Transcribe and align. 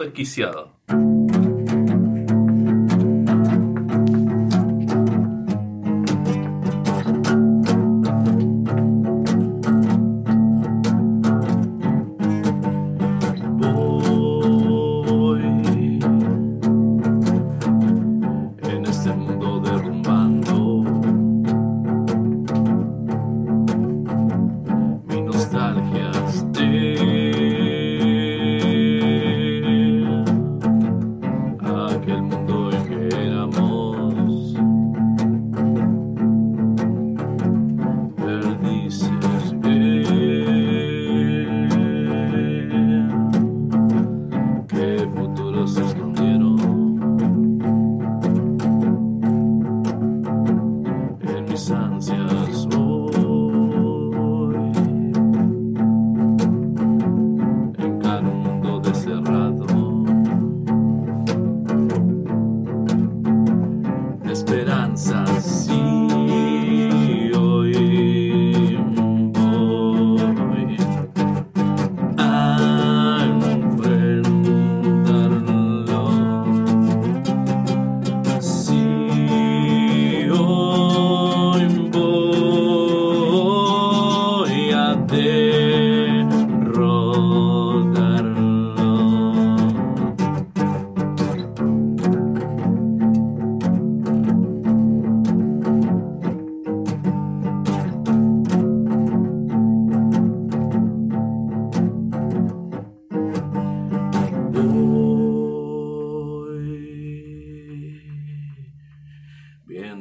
desquiciado. 0.00 0.70
Aquel 32.08 32.22
mundo 32.22 32.70
en 32.72 33.08
que 33.08 33.26
éramos 33.26 33.87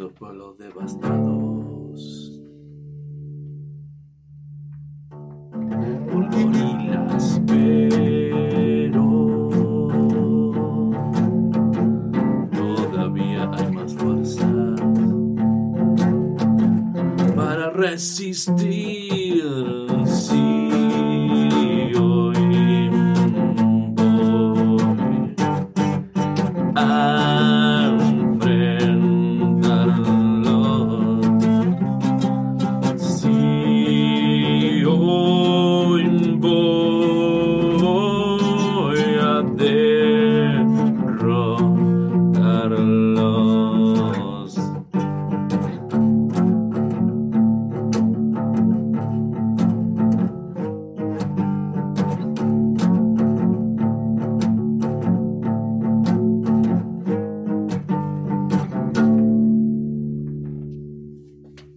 viendo 0.00 0.14
pueblos 0.14 0.56
devastados 0.56 2.32
por 6.10 6.30
gorilas, 6.30 7.42
pero 7.46 9.04
todavía 12.50 13.50
hay 13.52 13.72
más 13.72 13.94
fuerza 13.94 14.48
para 17.36 17.70
resistir. 17.70 19.00
Lord. 35.10 35.39